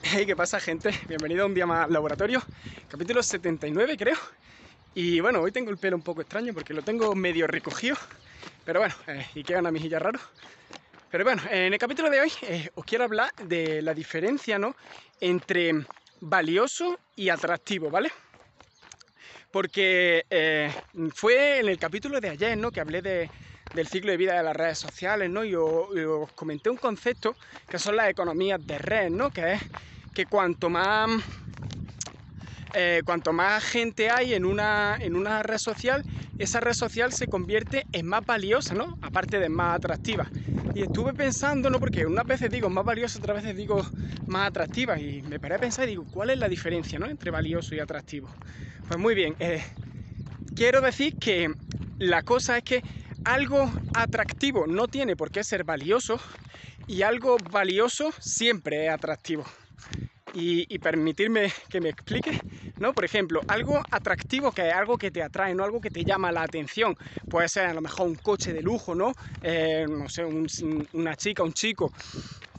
[0.02, 0.90] Hey, ¿qué pasa gente?
[1.08, 2.42] Bienvenido a un día más laboratorio,
[2.88, 4.16] capítulo 79 creo.
[4.94, 7.96] Y bueno, hoy tengo el pelo un poco extraño porque lo tengo medio recogido,
[8.64, 10.18] pero bueno, eh, y queda una mejilla raro.
[11.10, 14.74] Pero bueno, en el capítulo de hoy eh, os quiero hablar de la diferencia ¿no?
[15.20, 15.84] entre
[16.20, 18.10] valioso y atractivo, ¿vale?
[19.50, 20.72] Porque eh,
[21.14, 22.70] fue en el capítulo de ayer, ¿no?
[22.70, 23.30] Que hablé de,
[23.74, 25.44] del ciclo de vida de las redes sociales, ¿no?
[25.44, 27.36] Y os, comenté un concepto
[27.68, 29.30] que son las economías de red, ¿no?
[29.30, 29.62] Que es
[30.14, 31.08] que cuanto más
[32.74, 36.04] eh, cuanto más gente hay en una, en una red social,
[36.38, 38.96] esa red social se convierte en más valiosa, ¿no?
[39.02, 40.30] Aparte de más atractiva.
[40.74, 41.80] Y estuve pensando, ¿no?
[41.80, 43.84] Porque unas veces digo más valiosa, otras veces digo
[44.28, 44.98] más atractiva.
[45.00, 47.06] Y me paré a pensar y digo, ¿cuál es la diferencia, ¿no?
[47.06, 48.28] Entre valioso y atractivo.
[48.86, 49.62] Pues muy bien, eh,
[50.54, 51.52] quiero decir que
[51.98, 52.84] la cosa es que
[53.24, 56.20] algo atractivo no tiene por qué ser valioso
[56.86, 59.44] y algo valioso siempre es atractivo.
[60.32, 62.40] Y, permitirme que me explique,
[62.78, 62.92] ¿no?
[62.92, 66.30] Por ejemplo, algo atractivo que es algo que te atrae, no algo que te llama
[66.30, 66.96] la atención.
[67.28, 69.12] Puede ser a lo mejor un coche de lujo, ¿no?
[69.42, 71.92] Eh, no sé, una chica, un chico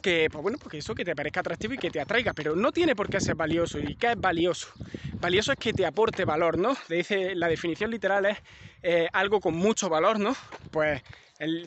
[0.02, 2.72] que, pues bueno, porque eso que te parezca atractivo y que te atraiga, pero no
[2.72, 3.80] tiene por qué ser valioso.
[3.80, 4.68] ¿Y qué es valioso?
[5.20, 6.76] Valioso es que te aporte valor, ¿no?
[6.90, 8.38] Dice, la definición literal es
[8.84, 10.36] eh, algo con mucho valor, ¿no?
[10.72, 11.02] Pues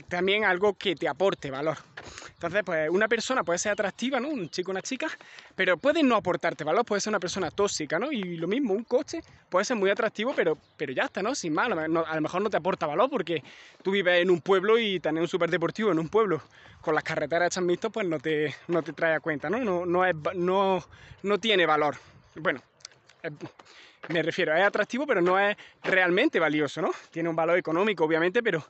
[0.08, 1.93] también algo que te aporte valor.
[2.44, 4.28] Entonces, pues una persona puede ser atractiva, ¿no?
[4.28, 5.06] Un chico, una chica,
[5.54, 8.12] pero puede no aportarte valor, puede ser una persona tóxica, ¿no?
[8.12, 11.34] Y lo mismo, un coche puede ser muy atractivo, pero, pero ya está, ¿no?
[11.34, 13.42] Sin más, a lo mejor no te aporta valor porque
[13.82, 16.42] tú vives en un pueblo y tener un superdeportivo en un pueblo
[16.82, 19.58] con las carreteras hechas mixtas, pues no te, no te trae a cuenta, ¿no?
[19.58, 20.84] No, no, es, no,
[21.22, 21.96] no tiene valor.
[22.34, 22.60] Bueno,
[24.08, 26.90] me refiero, es atractivo, pero no es realmente valioso, ¿no?
[27.10, 28.62] Tiene un valor económico, obviamente, pero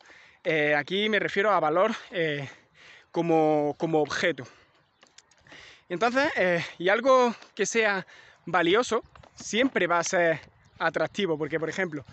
[0.44, 2.48] eh, aquí me refiero a valor eh,
[3.14, 4.44] como, objeto.
[5.88, 8.04] Entonces, eh, y algo que sea
[8.44, 9.04] valioso
[9.36, 10.40] siempre va a ser
[10.78, 12.04] atractivo, porque por ejemplo,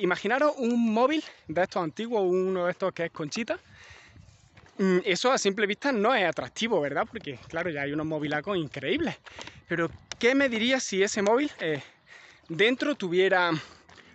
[0.00, 3.60] imaginaros un móvil de estos antiguos, uno de estos que es conchita,
[4.78, 7.04] mm, eso a simple vista no es atractivo, ¿verdad?
[7.08, 9.14] Porque claro, ya hay unos móvilacos increíbles.
[9.68, 11.52] Pero, ¿qué me diría si ese móvil
[12.48, 13.52] dentro tuviera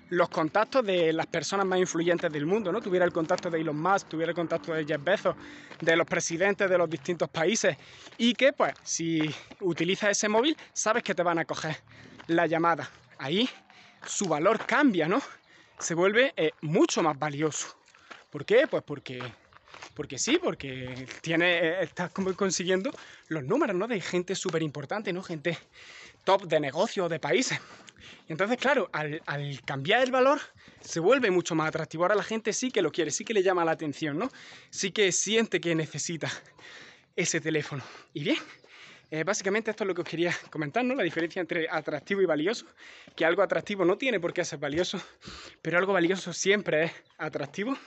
[0.10, 2.82] los contactos de las personas más influyentes del mundo, ¿no?
[2.82, 5.36] Tuviera el contacto de Elon Musk, tuviera el contacto de Jeff Bezos,
[5.82, 7.76] de los presidentes de los distintos países
[8.18, 9.22] y que, pues, si
[9.62, 11.78] utilizas ese móvil, sabes que te van a coger
[12.28, 12.90] la llamada.
[13.18, 13.50] Ahí
[14.06, 15.22] su valor cambia, ¿no?
[15.80, 17.76] Se vuelve eh, mucho más valioso.
[18.30, 18.68] ¿Por qué?
[18.68, 19.22] Pues porque
[19.96, 22.92] porque sí, porque tiene, estás consiguiendo
[23.30, 23.88] los números, ¿no?
[23.88, 25.24] De gente súper importante, ¿no?
[25.24, 25.58] Gente
[26.26, 27.60] top de negocios, de países.
[28.28, 29.22] Y entonces, claro, al,
[29.66, 30.40] cambiar el valor,
[30.82, 32.04] se vuelve mucho más atractivo.
[32.04, 34.30] Ahora la gente sí que lo quiere, sí que le llama la atención, ¿no?
[34.70, 36.30] Sí que siente que necesita
[37.16, 37.84] ese teléfono.
[38.14, 38.38] Y bien,
[39.12, 40.94] eh, básicamente esto es lo que os quería comentar, ¿no?
[40.96, 42.66] La diferencia entre atractivo y valioso.
[43.16, 45.02] Que algo atractivo no tiene por qué ser valioso,
[45.62, 47.78] pero algo valioso siempre es atractivo.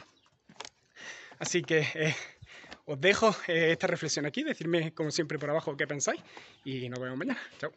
[1.38, 2.14] Así que eh,
[2.86, 6.20] os dejo eh, esta reflexión aquí, decirme como siempre por abajo qué pensáis
[6.64, 7.40] y nos vemos mañana.
[7.58, 7.72] Chao.